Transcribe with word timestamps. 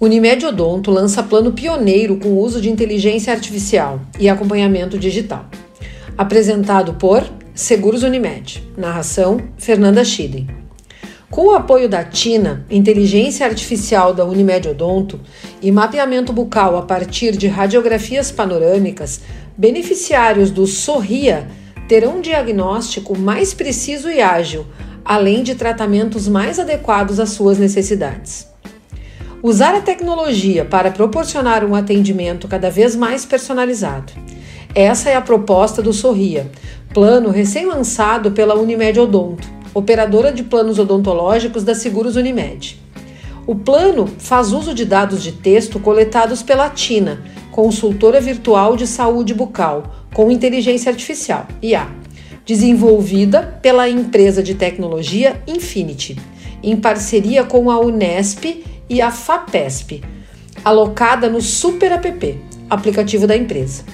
Unimed 0.00 0.44
Odonto 0.44 0.90
lança 0.90 1.22
plano 1.22 1.52
pioneiro 1.52 2.16
com 2.16 2.36
uso 2.36 2.60
de 2.60 2.68
inteligência 2.68 3.32
artificial 3.32 4.00
e 4.18 4.28
acompanhamento 4.28 4.98
digital. 4.98 5.46
Apresentado 6.18 6.94
por 6.94 7.22
Seguros 7.54 8.02
Unimed. 8.02 8.60
Narração: 8.76 9.40
Fernanda 9.56 10.04
Schiden. 10.04 10.48
Com 11.30 11.46
o 11.46 11.54
apoio 11.54 11.88
da 11.88 12.02
TINA, 12.02 12.66
inteligência 12.68 13.46
artificial 13.46 14.12
da 14.12 14.24
Unimed 14.24 14.68
Odonto 14.68 15.20
e 15.62 15.70
mapeamento 15.70 16.32
bucal 16.32 16.76
a 16.76 16.82
partir 16.82 17.36
de 17.36 17.46
radiografias 17.46 18.32
panorâmicas, 18.32 19.20
beneficiários 19.56 20.50
do 20.50 20.66
Sorria 20.66 21.46
terão 21.88 22.18
um 22.18 22.20
diagnóstico 22.20 23.16
mais 23.16 23.54
preciso 23.54 24.10
e 24.10 24.20
ágil, 24.20 24.66
além 25.04 25.44
de 25.44 25.54
tratamentos 25.54 26.26
mais 26.26 26.58
adequados 26.58 27.20
às 27.20 27.30
suas 27.30 27.58
necessidades. 27.58 28.53
Usar 29.44 29.74
a 29.74 29.80
tecnologia 29.82 30.64
para 30.64 30.90
proporcionar 30.90 31.66
um 31.66 31.74
atendimento 31.74 32.48
cada 32.48 32.70
vez 32.70 32.96
mais 32.96 33.26
personalizado. 33.26 34.14
Essa 34.74 35.10
é 35.10 35.16
a 35.16 35.20
proposta 35.20 35.82
do 35.82 35.92
Sorria, 35.92 36.50
plano 36.94 37.28
recém-lançado 37.28 38.30
pela 38.30 38.54
Unimed 38.54 38.98
Odonto, 38.98 39.46
operadora 39.74 40.32
de 40.32 40.42
planos 40.42 40.78
odontológicos 40.78 41.62
da 41.62 41.74
Seguros 41.74 42.16
Unimed. 42.16 42.80
O 43.46 43.54
plano 43.54 44.08
faz 44.18 44.50
uso 44.50 44.72
de 44.72 44.86
dados 44.86 45.22
de 45.22 45.32
texto 45.32 45.78
coletados 45.78 46.42
pela 46.42 46.70
TINA, 46.70 47.22
consultora 47.50 48.22
virtual 48.22 48.78
de 48.78 48.86
saúde 48.86 49.34
bucal, 49.34 50.06
com 50.14 50.30
inteligência 50.30 50.90
artificial, 50.90 51.46
IA, 51.60 51.86
desenvolvida 52.46 53.60
pela 53.60 53.90
empresa 53.90 54.42
de 54.42 54.54
tecnologia 54.54 55.42
Infinity, 55.46 56.18
em 56.62 56.74
parceria 56.74 57.44
com 57.44 57.70
a 57.70 57.78
Unesp 57.78 58.72
e 58.88 59.00
a 59.00 59.10
FAPESP, 59.10 60.02
alocada 60.64 61.28
no 61.28 61.40
Super 61.40 61.92
App, 61.92 62.40
aplicativo 62.68 63.26
da 63.26 63.36
empresa. 63.36 63.84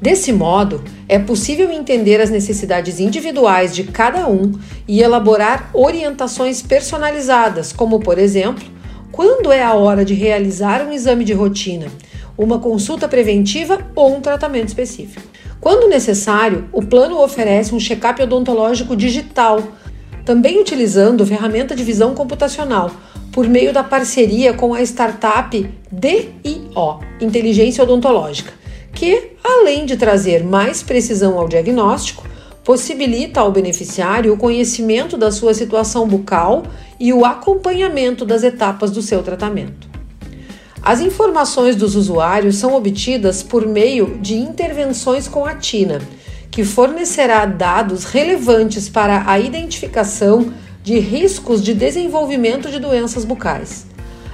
Desse 0.00 0.32
modo, 0.32 0.82
é 1.08 1.16
possível 1.16 1.70
entender 1.70 2.20
as 2.20 2.28
necessidades 2.28 2.98
individuais 2.98 3.72
de 3.72 3.84
cada 3.84 4.28
um 4.28 4.52
e 4.88 5.00
elaborar 5.00 5.70
orientações 5.72 6.60
personalizadas, 6.60 7.72
como, 7.72 8.00
por 8.00 8.18
exemplo, 8.18 8.64
quando 9.12 9.52
é 9.52 9.62
a 9.62 9.74
hora 9.74 10.04
de 10.04 10.14
realizar 10.14 10.84
um 10.84 10.92
exame 10.92 11.24
de 11.24 11.32
rotina, 11.32 11.86
uma 12.36 12.58
consulta 12.58 13.06
preventiva 13.06 13.78
ou 13.94 14.16
um 14.16 14.20
tratamento 14.20 14.68
específico. 14.68 15.22
Quando 15.60 15.88
necessário, 15.88 16.68
o 16.72 16.82
plano 16.82 17.22
oferece 17.22 17.72
um 17.72 17.78
check-up 17.78 18.20
odontológico 18.20 18.96
digital, 18.96 19.62
também 20.24 20.60
utilizando 20.60 21.24
ferramenta 21.24 21.76
de 21.76 21.84
visão 21.84 22.12
computacional 22.12 22.90
por 23.32 23.48
meio 23.48 23.72
da 23.72 23.82
parceria 23.82 24.52
com 24.52 24.74
a 24.74 24.82
startup 24.82 25.68
DIO, 25.90 27.00
Inteligência 27.18 27.82
Odontológica, 27.82 28.52
que, 28.94 29.32
além 29.42 29.86
de 29.86 29.96
trazer 29.96 30.44
mais 30.44 30.82
precisão 30.82 31.38
ao 31.38 31.48
diagnóstico, 31.48 32.28
possibilita 32.62 33.40
ao 33.40 33.50
beneficiário 33.50 34.34
o 34.34 34.36
conhecimento 34.36 35.16
da 35.16 35.32
sua 35.32 35.54
situação 35.54 36.06
bucal 36.06 36.62
e 37.00 37.12
o 37.12 37.24
acompanhamento 37.24 38.24
das 38.24 38.44
etapas 38.44 38.90
do 38.90 39.00
seu 39.00 39.22
tratamento. 39.22 39.88
As 40.82 41.00
informações 41.00 41.74
dos 41.74 41.96
usuários 41.96 42.56
são 42.56 42.74
obtidas 42.74 43.42
por 43.42 43.66
meio 43.66 44.18
de 44.20 44.34
intervenções 44.34 45.26
com 45.26 45.46
a 45.46 45.54
TINA, 45.54 46.00
que 46.50 46.64
fornecerá 46.64 47.46
dados 47.46 48.04
relevantes 48.04 48.88
para 48.88 49.24
a 49.26 49.40
identificação 49.40 50.52
de 50.82 50.98
riscos 50.98 51.62
de 51.62 51.74
desenvolvimento 51.74 52.70
de 52.70 52.78
doenças 52.78 53.24
bucais. 53.24 53.86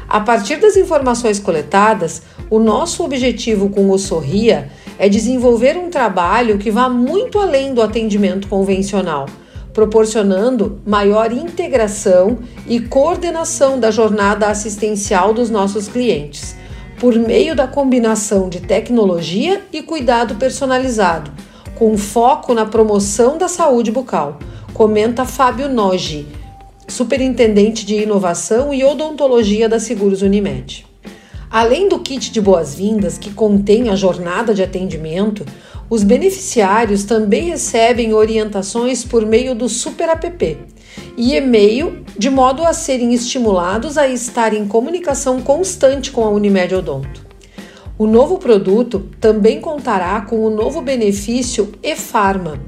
A 0.09 0.21
partir 0.21 0.57
das 0.57 0.77
informações 0.77 1.39
coletadas, 1.39 2.23
o 2.49 2.59
nosso 2.59 3.05
objetivo 3.05 3.69
com 3.69 3.91
o 3.91 3.99
Sorria 3.99 4.71
é 4.99 5.09
desenvolver 5.09 5.77
um 5.77 5.91
trabalho 5.91 6.57
que 6.57 6.71
vá 6.71 6.89
muito 6.89 7.39
além 7.39 7.75
do 7.75 7.83
atendimento 7.83 8.49
convencional, 8.49 9.27
proporcionando 9.75 10.81
maior 10.87 11.31
integração 11.31 12.39
e 12.67 12.81
coordenação 12.81 13.79
da 13.79 13.91
jornada 13.91 14.49
assistencial 14.49 15.35
dos 15.35 15.51
nossos 15.51 15.89
clientes, 15.89 16.57
por 16.99 17.15
meio 17.15 17.55
da 17.55 17.69
combinação 17.69 18.49
de 18.49 18.61
tecnologia 18.61 19.63
e 19.73 19.83
cuidado 19.83 20.37
personalizado, 20.37 21.31
com 21.79 21.97
foco 21.97 22.53
na 22.55 22.67
promoção 22.67 23.39
da 23.39 23.47
saúde 23.47 23.93
bucal, 23.93 24.41
comenta 24.75 25.25
Fábio 25.25 25.69
Nogi, 25.69 26.27
superintendente 26.89 27.87
de 27.87 27.95
inovação 27.95 28.75
e 28.75 28.83
odontologia 28.83 29.69
da 29.69 29.79
Seguros 29.79 30.21
Unimed. 30.21 30.85
Além 31.49 31.89
do 31.89 32.01
kit 32.01 32.33
de 32.33 32.41
boas-vindas, 32.41 33.17
que 33.17 33.33
contém 33.33 33.91
a 33.91 33.95
jornada 33.95 34.53
de 34.53 34.61
atendimento, 34.61 35.47
os 35.89 36.03
beneficiários 36.03 37.05
também 37.05 37.51
recebem 37.51 38.13
orientações 38.13 39.05
por 39.05 39.25
meio 39.25 39.55
do 39.55 39.69
Super 39.69 40.09
App 40.09 40.59
e 41.17 41.37
e-mail, 41.37 42.05
de 42.19 42.29
modo 42.29 42.65
a 42.65 42.73
serem 42.73 43.15
estimulados 43.15 43.97
a 43.97 44.09
estar 44.09 44.53
em 44.53 44.67
comunicação 44.67 45.41
constante 45.41 46.11
com 46.11 46.25
a 46.25 46.29
Unimed 46.29 46.75
Odonto. 46.75 47.28
O 47.99 48.07
novo 48.07 48.39
produto 48.39 49.09
também 49.21 49.61
contará 49.61 50.21
com 50.21 50.45
o 50.45 50.51
novo 50.51 50.81
benefício 50.81 51.73
e-Pharma, 51.83 52.61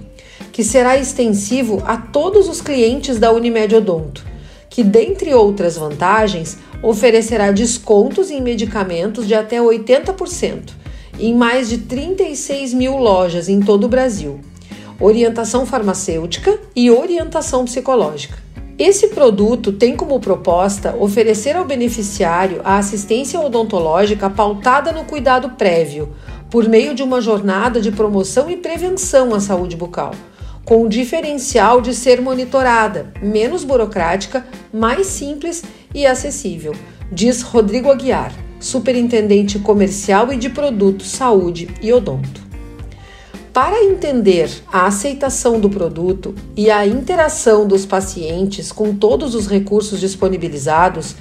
que 0.50 0.64
será 0.64 0.98
extensivo 0.98 1.80
a 1.86 1.96
todos 1.96 2.48
os 2.48 2.60
clientes 2.60 3.18
da 3.18 3.32
Unimed 3.32 3.76
Odonto, 3.76 4.26
que, 4.68 4.82
dentre 4.82 5.32
outras 5.32 5.76
vantagens, 5.76 6.58
oferecerá 6.82 7.52
descontos 7.52 8.30
em 8.30 8.40
medicamentos 8.40 9.26
de 9.26 9.34
até 9.34 9.58
80% 9.60 10.80
em 11.20 11.34
mais 11.34 11.68
de 11.68 11.78
36 11.78 12.72
mil 12.72 12.96
lojas 12.96 13.48
em 13.48 13.60
todo 13.60 13.84
o 13.84 13.88
Brasil, 13.88 14.40
orientação 14.98 15.66
farmacêutica 15.66 16.58
e 16.74 16.90
orientação 16.90 17.66
psicológica. 17.66 18.38
Esse 18.80 19.08
produto 19.08 19.72
tem 19.72 19.94
como 19.94 20.18
proposta 20.18 20.96
oferecer 20.98 21.54
ao 21.54 21.66
beneficiário 21.66 22.62
a 22.64 22.78
assistência 22.78 23.38
odontológica 23.38 24.30
pautada 24.30 24.90
no 24.90 25.04
cuidado 25.04 25.50
prévio, 25.50 26.14
por 26.48 26.66
meio 26.66 26.94
de 26.94 27.02
uma 27.02 27.20
jornada 27.20 27.78
de 27.78 27.92
promoção 27.92 28.48
e 28.48 28.56
prevenção 28.56 29.34
à 29.34 29.40
saúde 29.40 29.76
bucal 29.76 30.12
com 30.64 30.84
o 30.84 30.88
diferencial 30.88 31.80
de 31.80 31.92
ser 31.92 32.20
monitorada, 32.20 33.12
menos 33.20 33.64
burocrática, 33.64 34.46
mais 34.72 35.08
simples 35.08 35.64
e 35.92 36.06
acessível, 36.06 36.76
diz 37.10 37.42
Rodrigo 37.42 37.90
Aguiar, 37.90 38.32
superintendente 38.60 39.58
comercial 39.58 40.32
e 40.32 40.36
de 40.36 40.48
produtos 40.48 41.10
saúde 41.10 41.68
e 41.82 41.92
odonto. 41.92 42.49
Para 43.62 43.84
entender 43.84 44.50
a 44.72 44.86
aceitação 44.86 45.60
do 45.60 45.68
produto 45.68 46.34
e 46.56 46.70
a 46.70 46.86
interação 46.86 47.68
dos 47.68 47.84
pacientes 47.84 48.72
com 48.72 48.94
todos 48.94 49.34
os 49.34 49.46
recursos 49.46 50.00
disponibilizados, 50.00 51.14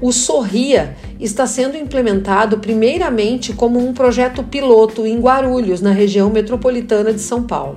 o 0.00 0.10
Sorria 0.10 0.96
está 1.20 1.46
sendo 1.46 1.76
implementado 1.76 2.58
primeiramente 2.58 3.52
como 3.52 3.78
um 3.78 3.94
projeto 3.94 4.42
piloto 4.42 5.06
em 5.06 5.20
Guarulhos, 5.20 5.80
na 5.80 5.92
região 5.92 6.30
metropolitana 6.30 7.12
de 7.12 7.20
São 7.20 7.44
Paulo. 7.44 7.76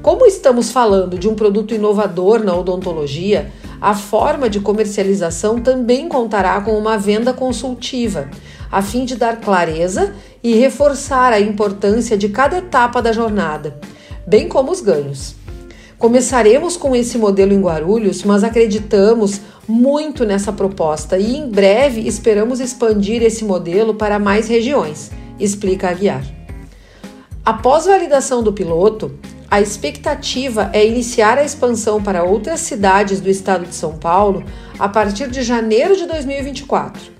Como 0.00 0.24
estamos 0.24 0.70
falando 0.70 1.18
de 1.18 1.28
um 1.28 1.34
produto 1.34 1.74
inovador 1.74 2.44
na 2.44 2.54
odontologia, 2.54 3.50
a 3.80 3.92
forma 3.92 4.48
de 4.48 4.60
comercialização 4.60 5.58
também 5.58 6.08
contará 6.08 6.60
com 6.60 6.78
uma 6.78 6.96
venda 6.96 7.32
consultiva, 7.32 8.30
a 8.70 8.80
fim 8.82 9.04
de 9.04 9.16
dar 9.16 9.40
clareza 9.40 10.14
e 10.46 10.54
reforçar 10.54 11.32
a 11.32 11.40
importância 11.40 12.16
de 12.16 12.28
cada 12.28 12.58
etapa 12.58 13.02
da 13.02 13.10
jornada, 13.10 13.80
bem 14.24 14.48
como 14.48 14.70
os 14.70 14.80
ganhos. 14.80 15.34
Começaremos 15.98 16.76
com 16.76 16.94
esse 16.94 17.18
modelo 17.18 17.52
em 17.52 17.60
Guarulhos, 17.60 18.22
mas 18.22 18.44
acreditamos 18.44 19.40
muito 19.66 20.24
nessa 20.24 20.52
proposta 20.52 21.18
e 21.18 21.36
em 21.36 21.50
breve 21.50 22.06
esperamos 22.06 22.60
expandir 22.60 23.24
esse 23.24 23.44
modelo 23.44 23.94
para 23.94 24.20
mais 24.20 24.46
regiões, 24.46 25.10
explica 25.36 25.90
Aguiar. 25.90 26.24
Após 27.44 27.86
validação 27.86 28.40
do 28.40 28.52
piloto, 28.52 29.18
a 29.50 29.60
expectativa 29.60 30.70
é 30.72 30.86
iniciar 30.86 31.38
a 31.38 31.44
expansão 31.44 32.00
para 32.00 32.22
outras 32.22 32.60
cidades 32.60 33.20
do 33.20 33.28
estado 33.28 33.66
de 33.66 33.74
São 33.74 33.98
Paulo 33.98 34.44
a 34.78 34.88
partir 34.88 35.28
de 35.28 35.42
janeiro 35.42 35.96
de 35.96 36.06
2024. 36.06 37.15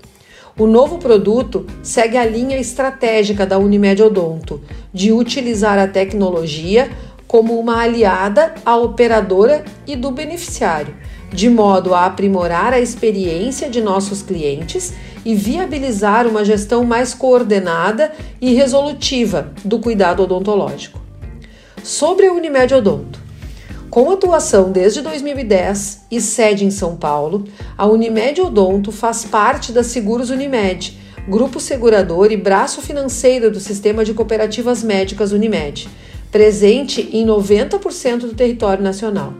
O 0.59 0.65
novo 0.65 0.97
produto 0.97 1.67
segue 1.83 2.17
a 2.17 2.25
linha 2.25 2.57
estratégica 2.57 3.45
da 3.45 3.59
Unimed 3.59 4.01
Odonto 4.01 4.59
de 4.91 5.11
utilizar 5.11 5.77
a 5.77 5.87
tecnologia 5.87 6.89
como 7.27 7.59
uma 7.59 7.79
aliada 7.79 8.55
à 8.65 8.75
operadora 8.75 9.63
e 9.85 9.95
do 9.95 10.09
beneficiário, 10.09 10.95
de 11.31 11.47
modo 11.47 11.93
a 11.93 12.07
aprimorar 12.07 12.73
a 12.73 12.79
experiência 12.79 13.69
de 13.69 13.81
nossos 13.81 14.23
clientes 14.23 14.95
e 15.23 15.35
viabilizar 15.35 16.25
uma 16.25 16.43
gestão 16.43 16.83
mais 16.83 17.13
coordenada 17.13 18.11
e 18.41 18.55
resolutiva 18.55 19.51
do 19.63 19.77
cuidado 19.77 20.23
odontológico. 20.23 20.99
Sobre 21.83 22.25
a 22.25 22.33
Unimed 22.33 22.73
Odonto. 22.73 23.26
Com 23.97 24.11
atuação 24.11 24.71
desde 24.71 25.01
2010 25.01 26.05
e 26.11 26.21
sede 26.21 26.63
em 26.63 26.69
São 26.69 26.95
Paulo, 26.95 27.45
a 27.75 27.87
Unimed 27.87 28.39
Odonto 28.39 28.91
faz 28.91 29.25
parte 29.25 29.71
da 29.71 29.81
Seguros 29.81 30.29
Unimed, 30.29 30.95
grupo 31.27 31.59
segurador 31.59 32.31
e 32.31 32.37
braço 32.37 32.79
financeiro 32.79 33.49
do 33.49 33.59
sistema 33.59 34.05
de 34.05 34.13
cooperativas 34.13 34.83
médicas 34.83 35.31
Unimed, 35.31 35.89
presente 36.31 37.09
em 37.11 37.25
90% 37.25 38.19
do 38.19 38.35
território 38.35 38.83
nacional. 38.83 39.33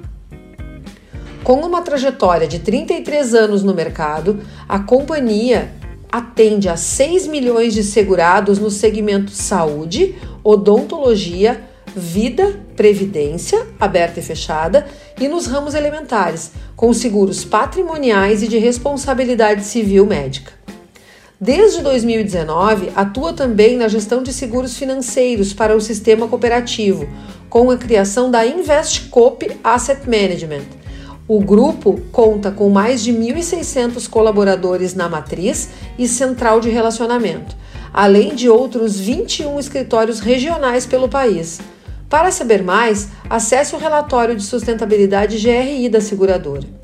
Com 1.44 1.60
uma 1.60 1.84
trajetória 1.84 2.48
de 2.48 2.58
33 2.58 3.36
anos 3.36 3.62
no 3.62 3.76
mercado, 3.76 4.40
a 4.68 4.80
companhia 4.80 5.72
atende 6.12 6.68
a 6.68 6.76
6 6.76 7.28
milhões 7.28 7.76
de 7.76 7.84
segurados 7.84 8.58
no 8.58 8.72
segmento 8.72 9.30
saúde, 9.30 10.16
odontologia, 10.44 11.64
vida, 11.96 12.66
previdência, 12.78 13.68
aberta 13.78 14.22
e 14.22 14.24
fechada, 14.24 14.88
e 15.20 15.28
nos 15.28 15.48
ramos 15.48 15.74
elementares, 15.74 16.52
com 16.76 16.94
seguros 16.94 17.44
patrimoniais 17.44 18.44
e 18.44 18.48
de 18.48 18.60
responsabilidade 18.60 19.66
civil 19.66 20.06
médica. 20.06 20.54
Desde 21.40 21.82
2019, 21.82 22.92
atua 22.96 23.34
também 23.34 23.78
na 23.78 23.88
gestão 23.88 24.24
de 24.24 24.32
seguros 24.32 24.78
financeiros 24.78 25.54
para 25.54 25.76
o 25.76 25.82
sistema 25.82 26.28
cooperativo, 26.28 27.08
com 27.50 27.70
a 27.70 27.78
criação 27.78 28.32
da 28.32 28.46
Investcoop 28.46 29.60
Asset 29.64 30.02
Management. 30.08 30.66
O 31.28 31.40
grupo 31.40 32.00
conta 32.12 32.52
com 32.52 32.70
mais 32.70 33.04
de 33.04 33.12
1.600 33.12 34.08
colaboradores 34.08 34.94
na 34.94 35.10
matriz 35.10 35.70
e 36.00 36.08
central 36.08 36.60
de 36.60 36.70
relacionamento, 36.70 37.56
além 37.94 38.34
de 38.34 38.50
outros 38.50 39.00
21 39.00 39.60
escritórios 39.60 40.20
regionais 40.20 40.86
pelo 40.86 41.10
país. 41.10 41.60
Para 42.10 42.32
saber 42.32 42.64
mais, 42.64 43.10
acesse 43.30 43.76
o 43.76 43.78
relatório 43.78 44.36
de 44.36 44.44
sustentabilidade 44.44 45.38
GRI 45.38 45.90
da 45.90 46.00
seguradora. 46.00 46.77